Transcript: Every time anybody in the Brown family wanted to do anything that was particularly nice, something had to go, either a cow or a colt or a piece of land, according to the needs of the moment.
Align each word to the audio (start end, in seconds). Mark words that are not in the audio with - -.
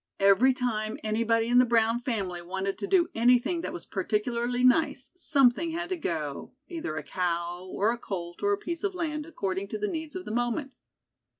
Every 0.19 0.51
time 0.51 0.97
anybody 1.03 1.47
in 1.47 1.59
the 1.59 1.63
Brown 1.65 1.99
family 1.99 2.41
wanted 2.41 2.79
to 2.79 2.87
do 2.87 3.09
anything 3.13 3.61
that 3.61 3.71
was 3.71 3.85
particularly 3.85 4.63
nice, 4.63 5.11
something 5.15 5.73
had 5.73 5.89
to 5.89 5.95
go, 5.97 6.53
either 6.67 6.95
a 6.95 7.03
cow 7.03 7.67
or 7.71 7.91
a 7.91 7.99
colt 7.99 8.41
or 8.41 8.51
a 8.51 8.57
piece 8.57 8.83
of 8.83 8.95
land, 8.95 9.27
according 9.27 9.67
to 9.67 9.77
the 9.77 9.87
needs 9.87 10.15
of 10.15 10.25
the 10.25 10.31
moment. 10.31 10.71